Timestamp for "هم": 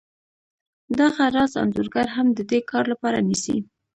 2.15-2.27